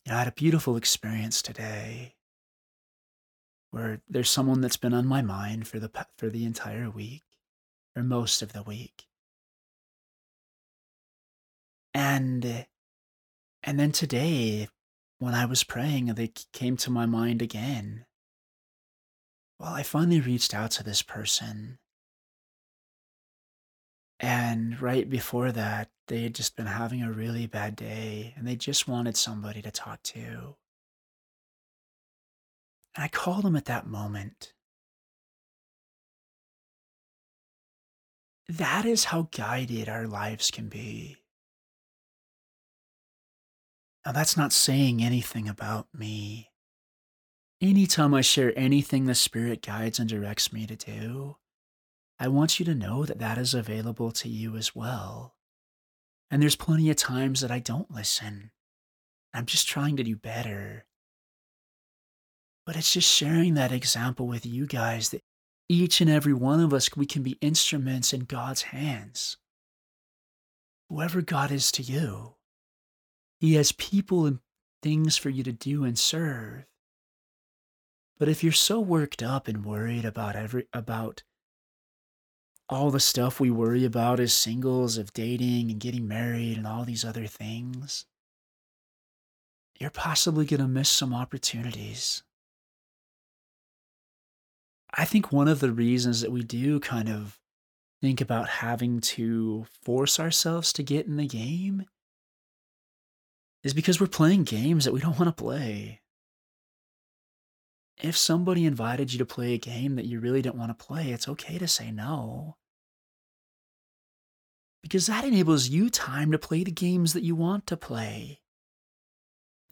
[0.05, 2.17] You know, I had a beautiful experience today
[3.71, 7.23] where there's someone that's been on my mind for the for the entire week
[7.95, 9.07] or most of the week.
[11.95, 12.67] And
[13.63, 14.69] and then today
[15.21, 18.07] when I was praying they came to my mind again.
[19.59, 21.79] Well, I finally reached out to this person.
[24.19, 28.57] And right before that, they had just been having a really bad day and they
[28.57, 30.57] just wanted somebody to talk to.
[32.95, 34.55] And I called them at that moment.
[38.49, 41.20] That is how guided our lives can be.
[44.05, 46.51] Now, that's not saying anything about me.
[47.61, 51.37] Anytime I share anything the Spirit guides and directs me to do,
[52.19, 55.35] I want you to know that that is available to you as well.
[56.31, 58.51] And there's plenty of times that I don't listen.
[59.35, 60.87] I'm just trying to do better.
[62.65, 65.23] But it's just sharing that example with you guys that
[65.69, 69.37] each and every one of us, we can be instruments in God's hands.
[70.89, 72.35] Whoever God is to you,
[73.41, 74.41] He has people and
[74.83, 76.67] things for you to do and serve.
[78.19, 81.23] But if you're so worked up and worried about every about
[82.69, 86.85] all the stuff we worry about as singles of dating and getting married and all
[86.85, 88.05] these other things,
[89.81, 92.23] you're possibly going to miss some opportunities.
[94.93, 97.41] I think one of the reasons that we do kind of
[98.03, 101.87] think about having to force ourselves to get in the game
[103.63, 106.01] is because we're playing games that we don't want to play
[108.03, 111.11] if somebody invited you to play a game that you really didn't want to play,
[111.11, 112.57] it's okay to say no.
[114.83, 118.41] Because that enables you time to play the games that you want to play.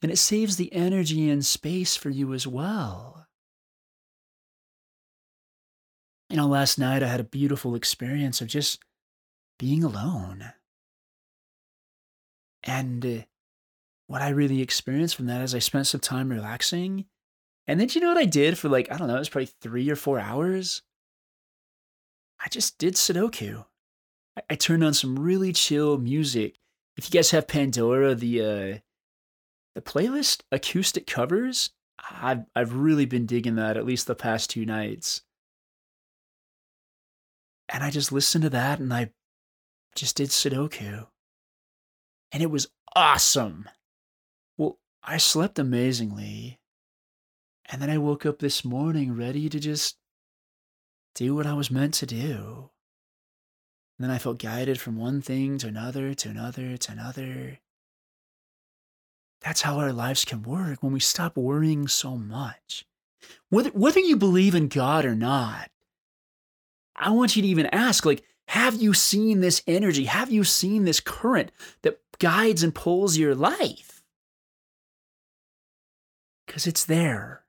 [0.02, 3.26] And it saves the energy and space for you as well.
[6.28, 8.80] You know, last night I had a beautiful experience of just
[9.58, 10.52] being alone.
[12.62, 13.24] And
[14.08, 17.06] what I really experienced from that is I spent some time relaxing
[17.68, 19.50] and then you know what I did for like, I don't know, it was probably
[19.60, 20.82] three or four hours?
[22.40, 23.66] I just did Sudoku.
[24.36, 26.56] I, I turned on some really chill music.
[26.96, 28.78] If you guys have Pandora, the uh
[29.74, 31.70] the playlist acoustic covers,
[32.10, 35.20] I've I've really been digging that at least the past two nights.
[37.68, 39.10] And I just listened to that and I
[39.94, 41.06] just did Sudoku.
[42.32, 43.68] And it was awesome.
[45.02, 46.58] I slept amazingly.
[47.70, 49.96] And then I woke up this morning ready to just
[51.14, 52.70] do what I was meant to do.
[53.98, 57.58] And then I felt guided from one thing to another, to another, to another.
[59.42, 62.86] That's how our lives can work when we stop worrying so much.
[63.50, 65.70] Whether, whether you believe in God or not,
[66.96, 70.04] I want you to even ask, like, have you seen this energy?
[70.04, 73.87] Have you seen this current that guides and pulls your life?
[76.58, 77.44] Because it's there.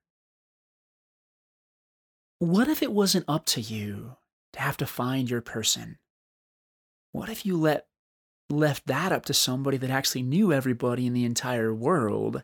[2.37, 4.17] What if it wasn't up to you
[4.53, 5.97] to have to find your person?
[7.11, 7.87] What if you let
[8.51, 12.43] left that up to somebody that actually knew everybody in the entire world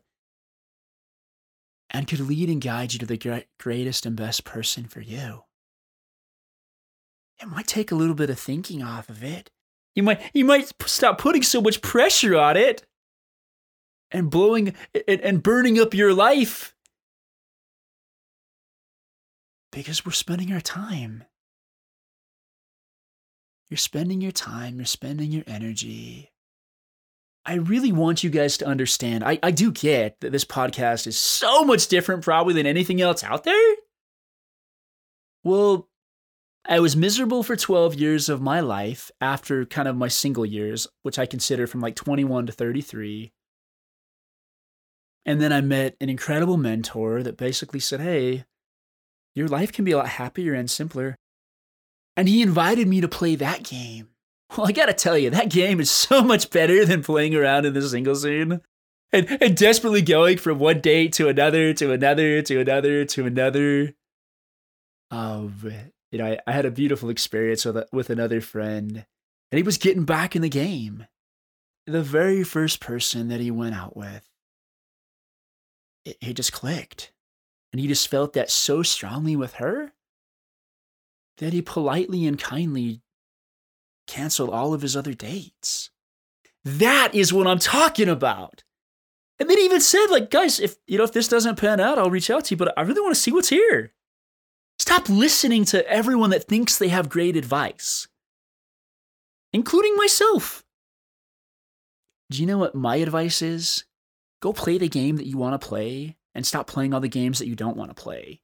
[1.92, 5.44] and could lead and guide you to the greatest and best person for you?
[7.40, 9.52] It might take a little bit of thinking off of it.
[9.94, 12.88] You might you might stop putting so much pressure on it
[14.12, 14.74] and blowing
[15.08, 16.76] and, and burning up your life
[19.72, 21.24] because we're spending our time.
[23.70, 26.32] You're spending your time, you're spending your energy.
[27.46, 29.24] I really want you guys to understand.
[29.24, 33.24] I, I do get that this podcast is so much different, probably, than anything else
[33.24, 33.76] out there.
[35.44, 35.88] Well,
[36.68, 40.88] I was miserable for 12 years of my life after kind of my single years,
[41.04, 43.32] which I consider from like 21 to 33.
[45.26, 48.46] And then I met an incredible mentor that basically said, Hey,
[49.34, 51.16] your life can be a lot happier and simpler.
[52.16, 54.10] And he invited me to play that game.
[54.56, 57.74] Well, I gotta tell you, that game is so much better than playing around in
[57.74, 58.62] the single scene.
[59.12, 63.96] And, and desperately going from one date to another, to another, to another, to another.
[65.10, 65.72] Um,
[66.12, 69.06] you know, I, I had a beautiful experience with, with another friend,
[69.52, 71.08] and he was getting back in the game.
[71.88, 74.30] The very first person that he went out with,
[76.06, 77.12] it, it just clicked.
[77.74, 79.92] And he just felt that so strongly with her
[81.40, 83.02] that he politely and kindly
[84.08, 85.90] canceled all of his other dates.
[86.64, 88.64] That is what I'm talking about.
[89.40, 91.98] And then he even said, like, guys, if you know, if this doesn't pan out,
[91.98, 93.94] I'll reach out to you, but I really want to see what's here.
[94.80, 98.08] Stop listening to everyone that thinks they have great advice,
[99.52, 100.64] including myself.
[102.30, 103.84] Do you know what my advice is?
[104.42, 107.40] Go play the game that you want to play and stop playing all the games
[107.40, 108.42] that you don't want to play.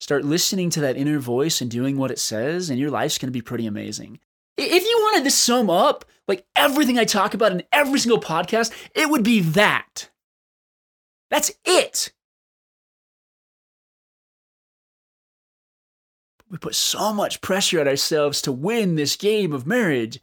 [0.00, 3.28] Start listening to that inner voice and doing what it says, and your life's going
[3.28, 4.20] to be pretty amazing.
[4.56, 8.72] If you wanted to sum up like everything I talk about in every single podcast,
[8.94, 10.10] it would be that.
[11.30, 12.12] That's it.
[16.50, 20.20] We put so much pressure on ourselves to win this game of marriage.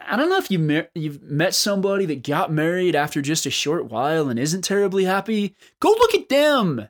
[0.00, 3.50] I don't know if you mer- you've met somebody that got married after just a
[3.50, 5.54] short while and isn't terribly happy.
[5.80, 6.88] Go look at them.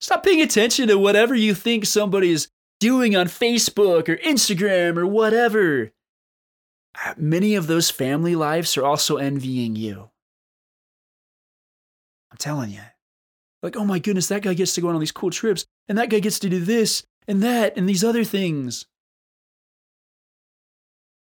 [0.00, 2.48] Stop paying attention to whatever you think somebody is
[2.80, 5.92] doing on Facebook or Instagram or whatever.
[7.04, 10.10] Uh, many of those family lives are also envying you.
[12.30, 12.82] I'm telling you.
[13.62, 15.98] Like, oh my goodness, that guy gets to go on all these cool trips, and
[15.98, 18.86] that guy gets to do this, and that and these other things.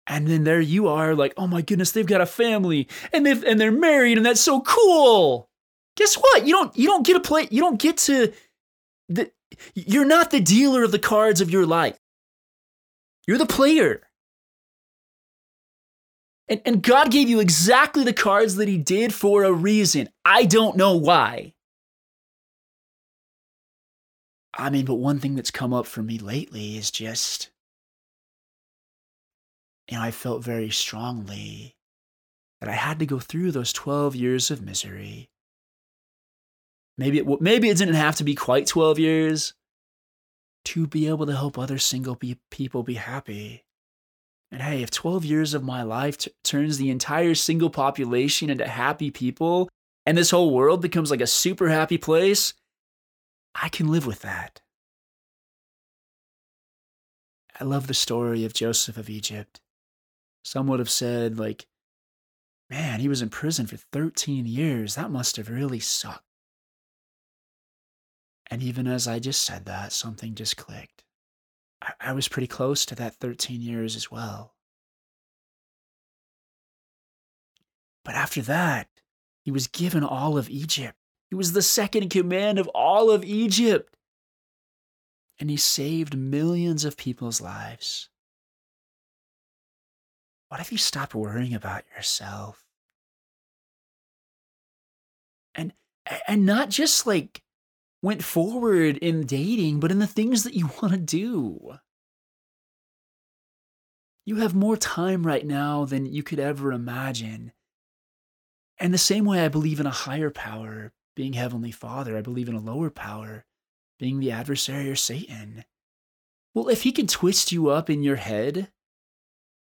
[0.07, 3.43] And then there you are, like, oh my goodness, they've got a family and they've
[3.43, 5.49] and they're married, and that's so cool.
[5.97, 6.45] Guess what?
[6.45, 8.31] You don't you don't get to play, you don't get to
[9.09, 9.31] the
[9.73, 11.97] you're not the dealer of the cards of your life.
[13.27, 14.01] You're the player.
[16.47, 20.09] And, and God gave you exactly the cards that He did for a reason.
[20.23, 21.53] I don't know why.
[24.53, 27.49] I mean, but one thing that's come up for me lately is just,
[29.91, 31.75] know, I felt very strongly
[32.59, 35.29] that I had to go through those 12 years of misery.
[36.97, 39.53] Maybe it, maybe it didn't have to be quite 12 years
[40.65, 43.63] to be able to help other single be- people be happy.
[44.51, 48.67] And hey, if 12 years of my life t- turns the entire single population into
[48.67, 49.69] happy people
[50.05, 52.53] and this whole world becomes like a super happy place,
[53.53, 54.61] I can live with that.
[57.59, 59.59] I love the story of Joseph of Egypt.
[60.45, 61.65] Some would have said, like,
[62.69, 64.93] man, he was in prison for 13 years.
[64.93, 66.21] That must have really sucked.
[68.51, 71.03] And even as I just said that, something just clicked.
[71.81, 74.53] I, I was pretty close to that 13 years as well.
[78.03, 78.87] But after that,
[79.41, 80.99] he was given all of Egypt.
[81.31, 83.97] He was the second in command of all of Egypt.
[85.39, 88.09] And he saved millions of people's lives.
[90.55, 92.63] What if you stopped worrying about yourself?
[95.53, 95.73] And
[96.29, 97.41] and not just like
[98.01, 101.73] went forward in dating, but in the things that you want to do.
[104.25, 107.51] You have more time right now than you could ever imagine.
[108.79, 112.47] And the same way I believe in a higher power, being Heavenly Father, I believe
[112.47, 113.43] in a lower power,
[113.99, 115.65] being the adversary or Satan.
[116.53, 118.71] Well, if he can twist you up in your head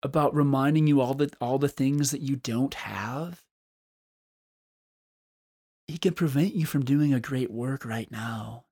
[0.02, 3.43] about reminding you all the all the things that you don't have,
[5.88, 8.66] he can prevent you from doing a great work right now.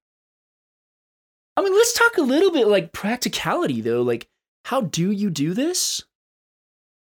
[1.55, 4.03] I mean, let's talk a little bit like practicality though.
[4.03, 4.27] Like,
[4.65, 6.03] how do you do this?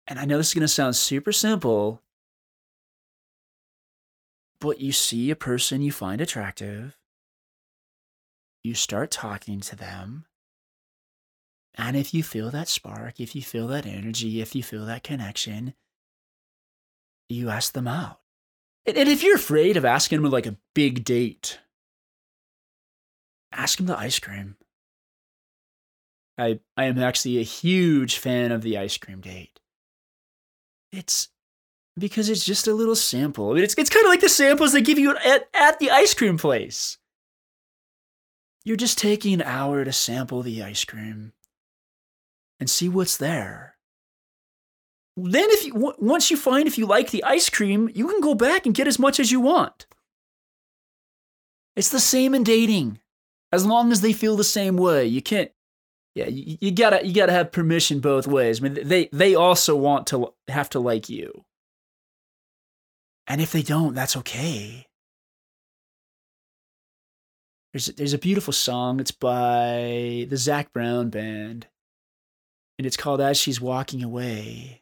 [0.07, 2.01] And I know this is going to sound super simple,
[4.61, 6.95] but you see a person you find attractive,
[8.63, 10.25] you start talking to them,
[11.77, 15.03] and if you feel that spark, if you feel that energy, if you feel that
[15.03, 15.73] connection,
[17.29, 18.19] you ask them out.
[18.85, 21.59] And, if you're afraid of asking them like a big date,
[23.51, 24.57] ask them the ice cream.
[26.37, 29.59] I I am actually a huge fan of the ice cream date.
[30.91, 31.29] It's
[31.97, 33.51] because it's just a little sample.
[33.51, 35.91] I mean, it's it's kind of like the samples they give you at, at the
[35.91, 36.97] ice cream place.
[38.65, 41.33] You're just taking an hour to sample the ice cream
[42.59, 43.75] and see what's there.
[45.17, 48.33] Then, if you once you find if you like the ice cream, you can go
[48.33, 49.85] back and get as much as you want.
[51.75, 52.99] It's the same in dating,
[53.51, 55.05] as long as they feel the same way.
[55.05, 55.51] You can't.
[56.15, 58.59] Yeah, you, you gotta you gotta have permission both ways.
[58.59, 61.45] I mean, they they also want to have to like you.
[63.27, 64.85] And if they don't, that's okay.
[67.73, 68.99] There's, there's a beautiful song.
[68.99, 71.67] It's by the Zac Brown Band.
[72.77, 74.81] And it's called As She's Walking Away.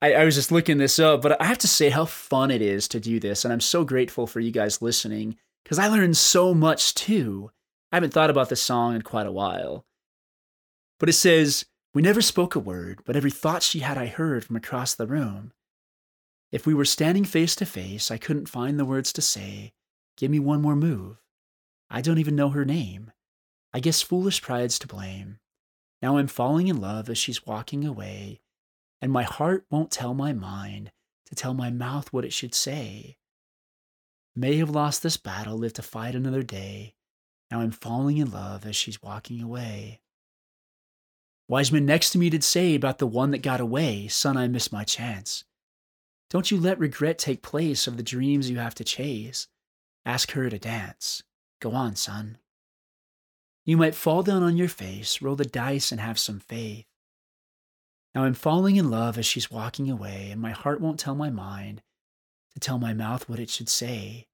[0.00, 2.62] I, I was just looking this up, but I have to say how fun it
[2.62, 3.44] is to do this.
[3.44, 7.50] And I'm so grateful for you guys listening because I learned so much too.
[7.90, 9.84] I haven't thought about this song in quite a while.
[11.00, 11.64] But it says,
[11.94, 15.06] We never spoke a word, but every thought she had I heard from across the
[15.06, 15.52] room.
[16.50, 19.72] If we were standing face to face, I couldn't find the words to say,
[20.16, 21.16] Give me one more move.
[21.90, 23.10] I don't even know her name.
[23.74, 25.38] I guess foolish pride's to blame.
[26.02, 28.40] Now I'm falling in love as she's walking away,
[29.00, 30.90] and my heart won't tell my mind
[31.26, 33.18] to tell my mouth what it should say.
[34.34, 36.94] May have lost this battle, live to fight another day.
[37.50, 40.00] Now I'm falling in love as she's walking away.
[41.48, 44.48] Wise men next to me did say about the one that got away, Son, I
[44.48, 45.44] missed my chance.
[46.30, 49.48] Don't you let regret take place of the dreams you have to chase.
[50.06, 51.22] Ask her to dance.
[51.60, 52.38] Go on, son.
[53.64, 56.86] You might fall down on your face, roll the dice, and have some faith.
[58.14, 61.30] Now I'm falling in love as she's walking away, and my heart won't tell my
[61.30, 61.82] mind
[62.54, 64.26] to tell my mouth what it should say.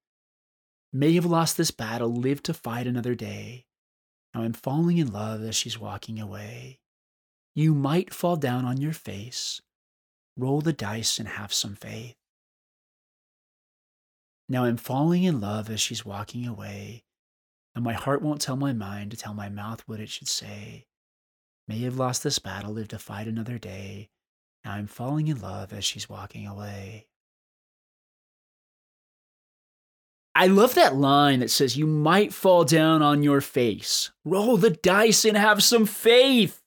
[0.91, 3.65] May have lost this battle, live to fight another day.
[4.33, 6.79] Now I'm falling in love as she's walking away.
[7.55, 9.61] You might fall down on your face,
[10.35, 12.15] roll the dice, and have some faith.
[14.47, 17.03] Now I'm falling in love as she's walking away,
[17.79, 20.85] and my heart won't tell my mind to tell my mouth what it should say.
[21.65, 24.09] May have lost this battle, live to fight another day.
[24.65, 27.07] Now I'm falling in love as she's walking away.
[30.35, 34.11] I love that line that says, You might fall down on your face.
[34.25, 36.61] Roll the dice and have some faith.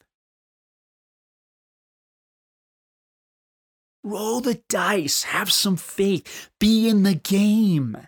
[4.03, 8.07] Roll the dice, have some faith, be in the game.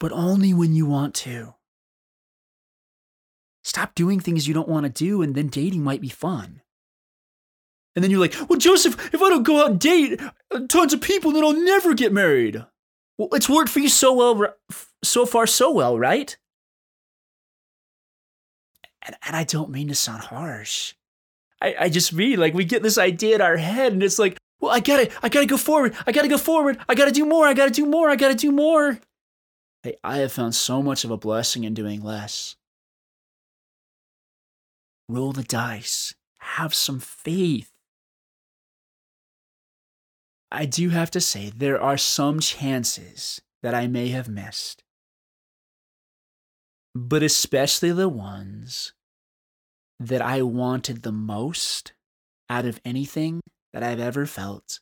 [0.00, 1.54] But only when you want to.
[3.64, 6.62] Stop doing things you don't want to do, and then dating might be fun.
[7.94, 10.20] And then you're like, well, Joseph, if I don't go out and date
[10.52, 12.64] uh, tons of people, then I'll never get married.
[13.18, 14.54] Well, it's worked for you so well,
[15.02, 16.36] so far, so well, right?
[19.02, 20.94] And, and I don't mean to sound harsh.
[21.60, 24.38] I, I just mean like we get this idea in our head, and it's like,
[24.60, 25.96] well, I gotta, I gotta go forward.
[26.06, 26.78] I gotta go forward.
[26.88, 27.46] I gotta do more.
[27.46, 28.08] I gotta do more.
[28.08, 28.98] I gotta do more.
[29.88, 32.56] Hey, I have found so much of a blessing in doing less.
[35.08, 36.14] Roll the dice.
[36.40, 37.70] Have some faith.
[40.52, 44.84] I do have to say, there are some chances that I may have missed.
[46.94, 48.92] But especially the ones
[49.98, 51.94] that I wanted the most
[52.50, 53.40] out of anything
[53.72, 54.80] that I've ever felt.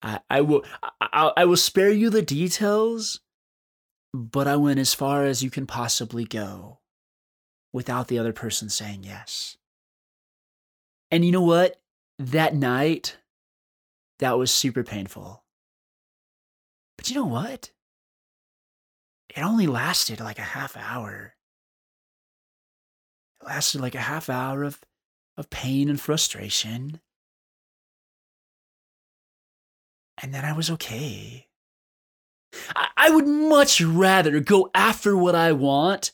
[0.00, 0.64] I, I will
[1.02, 3.20] I, I will spare you the details,
[4.12, 6.78] but I went as far as you can possibly go
[7.72, 9.56] without the other person saying yes.
[11.10, 11.80] And you know what?
[12.18, 13.16] That night,
[14.18, 15.44] that was super painful.
[16.96, 17.70] But you know what?
[19.34, 21.34] It only lasted like a half hour.
[23.40, 24.80] It lasted like a half hour of,
[25.36, 27.00] of pain and frustration.
[30.22, 31.46] And then I was okay.
[32.74, 36.12] I, I would much rather go after what I want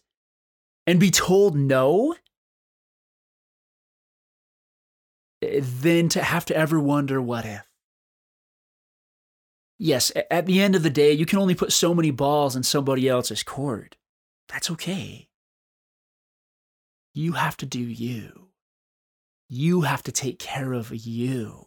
[0.86, 2.14] and be told no
[5.42, 7.66] eh, than to have to ever wonder what if
[9.78, 12.62] yes, at the end of the day, you can only put so many balls in
[12.62, 13.96] somebody else's court.
[14.48, 15.28] That's okay.
[17.14, 18.48] You have to do you.
[19.48, 21.66] You have to take care of you.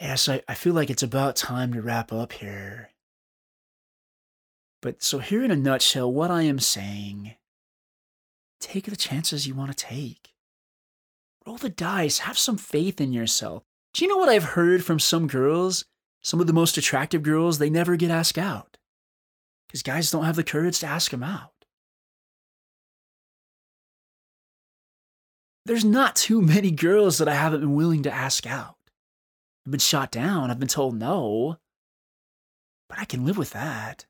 [0.00, 2.90] Yes, I, I feel like it's about time to wrap up here.
[4.80, 7.34] But so, here in a nutshell, what I am saying
[8.60, 10.34] take the chances you want to take.
[11.46, 12.18] Roll the dice.
[12.18, 13.62] Have some faith in yourself.
[13.94, 15.84] Do you know what I've heard from some girls?
[16.22, 18.76] Some of the most attractive girls, they never get asked out.
[19.66, 21.52] Because guys don't have the courage to ask them out.
[25.64, 28.77] There's not too many girls that I haven't been willing to ask out.
[29.68, 31.58] I've been shot down, I've been told no.
[32.88, 34.06] But I can live with that.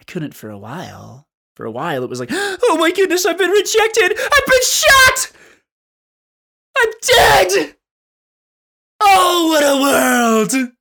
[0.00, 1.28] I couldn't for a while.
[1.54, 4.18] For a while, it was like, oh my goodness, I've been rejected!
[4.18, 5.32] I've been shot!
[6.76, 7.76] I'm dead!
[9.00, 10.72] Oh, what a world!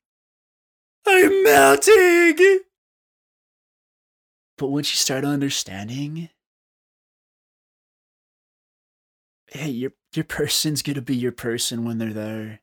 [1.06, 2.62] I'm melting!
[4.58, 6.30] But once you start understanding,
[9.50, 12.62] hey, your, your person's gonna be your person when they're there.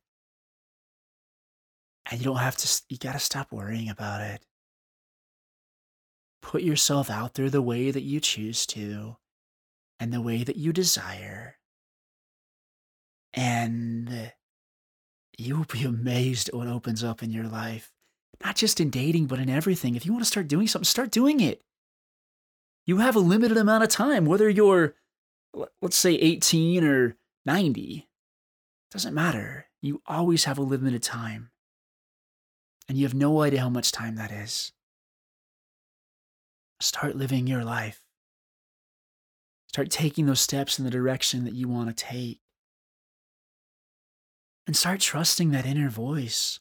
[2.10, 4.44] And you don't have to, you gotta stop worrying about it.
[6.42, 9.16] Put yourself out there the way that you choose to
[10.00, 11.56] and the way that you desire.
[13.32, 14.32] And
[15.38, 17.92] you will be amazed at what opens up in your life.
[18.44, 19.94] Not just in dating, but in everything.
[19.94, 21.62] If you want to start doing something, start doing it.
[22.86, 24.94] You have a limited amount of time, whether you're,
[25.80, 28.08] let's say, 18 or 90.
[28.90, 29.66] Doesn't matter.
[29.80, 31.50] You always have a limited time.
[32.90, 34.72] And you have no idea how much time that is.
[36.80, 38.02] Start living your life.
[39.68, 42.40] Start taking those steps in the direction that you want to take
[44.66, 46.58] and start trusting that inner voice.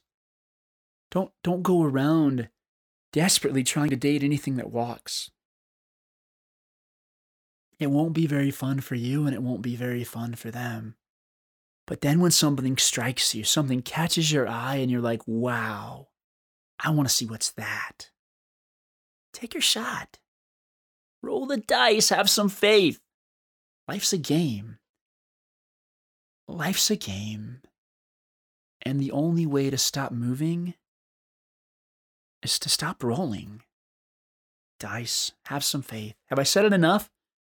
[1.10, 2.48] Don't don't go around
[3.12, 5.32] desperately trying to date anything that walks.
[7.80, 10.94] it won't be very fun for you and it won't be very fun for them.
[11.88, 16.09] But then when something strikes you, something catches your eye, and you're like, wow,
[16.82, 18.10] I want to see what's that.
[19.32, 20.18] Take your shot.
[21.22, 23.00] Roll the dice, have some faith.
[23.86, 24.78] Life's a game.
[26.48, 27.60] Life's a game.
[28.82, 30.74] And the only way to stop moving
[32.42, 33.62] is to stop rolling.
[34.78, 36.14] Dice, have some faith.
[36.28, 37.10] Have I said it enough?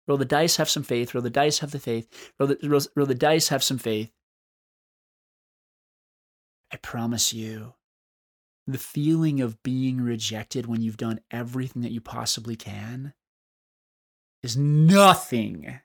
[0.07, 1.13] Roll the dice, have some faith.
[1.13, 2.33] Roll the dice, have the faith.
[2.39, 4.13] Roll the, roll, roll the dice, have some faith.
[6.73, 7.75] I promise you,
[8.67, 13.15] the feeling of being rejected when you've done everything that you possibly can
[14.43, 15.81] is nothing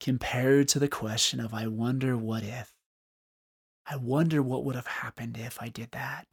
[0.00, 2.72] compared to the question of, I wonder what if.
[3.86, 6.26] I wonder what would have happened if I did that.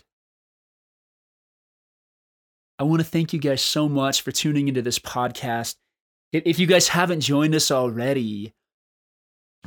[2.80, 5.76] I want to thank you guys so much for tuning into this podcast.
[6.32, 8.53] If you guys haven't joined us already,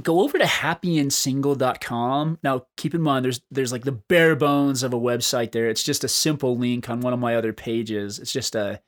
[0.02, 2.38] go over to happyandsingle.com.
[2.42, 5.68] Now, keep in mind there's there's like the bare bones of a website there.
[5.68, 8.18] It's just a simple link on one of my other pages.
[8.18, 8.80] It's just a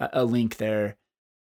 [0.00, 0.96] a link there.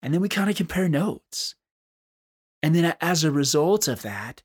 [0.01, 1.55] And then we kind of compare notes.
[2.61, 4.41] And then as a result of that,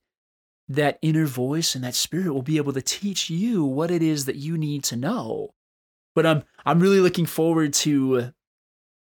[0.69, 4.27] that inner voice and that spirit will be able to teach you what it is
[4.27, 5.55] that you need to know.
[6.15, 8.33] But I'm I'm really looking forward to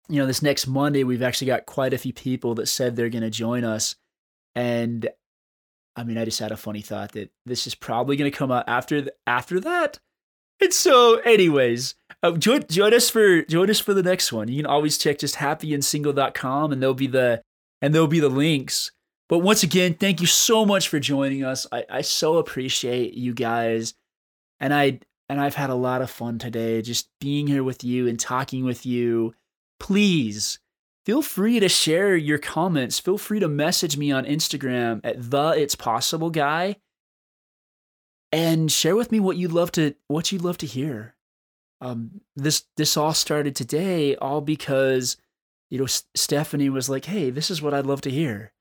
[0.09, 3.09] you know this next Monday we've actually got quite a few people that said they're
[3.09, 3.95] going to join us
[4.55, 5.09] and
[5.97, 8.51] I mean, I just had a funny thought that this is probably going to come
[8.51, 9.99] out after th- after that.
[10.61, 11.95] And so, anyways,
[12.27, 14.47] uh, join, join us for join us for the next one.
[14.47, 17.41] You can always check just happyandsingle.com and there'll be the
[17.81, 18.91] and there'll be the links.
[19.29, 21.67] But once again, thank you so much for joining us.
[21.71, 23.93] I, I so appreciate you guys.
[24.59, 24.99] And I
[25.29, 28.63] and I've had a lot of fun today just being here with you and talking
[28.63, 29.35] with you.
[29.79, 30.59] Please
[31.05, 32.99] feel free to share your comments.
[32.99, 36.77] Feel free to message me on Instagram at the it's possible guy
[38.31, 41.16] and share with me what you'd love to what you'd love to hear.
[41.79, 45.17] Um, this this all started today all because
[45.69, 48.53] you know Stephanie was like, "Hey, this is what I'd love to hear."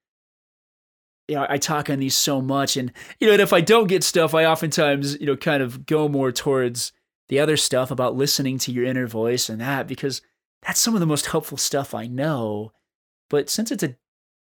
[1.28, 3.88] You know, I talk on these so much, and you know, and if I don't
[3.88, 6.92] get stuff, I oftentimes you know kind of go more towards
[7.28, 10.22] the other stuff about listening to your inner voice and that because
[10.62, 12.72] that's some of the most helpful stuff I know.
[13.28, 13.96] But since it's a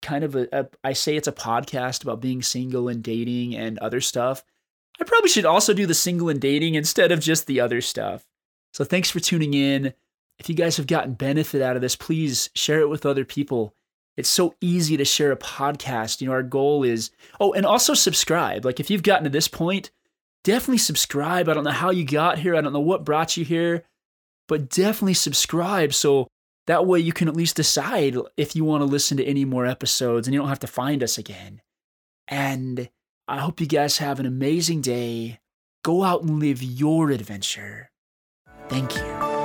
[0.02, 3.78] kind of a, a I say it's a podcast about being single and dating and
[3.78, 4.44] other stuff,
[5.00, 8.24] I probably should also do the single and dating instead of just the other stuff.
[8.76, 9.94] So thanks for tuning in.
[10.38, 13.74] If you guys have gotten benefit out of this, please share it with other people.
[14.16, 16.20] It's so easy to share a podcast.
[16.20, 17.10] You know, our goal is,
[17.40, 18.64] oh, and also subscribe.
[18.64, 19.90] Like if you've gotten to this point,
[20.44, 21.48] definitely subscribe.
[21.48, 22.54] I don't know how you got here.
[22.54, 23.84] I don't know what brought you here
[24.48, 26.28] but definitely subscribe so
[26.66, 29.66] that way you can at least decide if you want to listen to any more
[29.66, 31.60] episodes and you don't have to find us again.
[32.28, 32.88] And
[33.28, 35.40] I hope you guys have an amazing day.
[35.84, 37.90] Go out and live your adventure.
[38.68, 39.35] Thank you.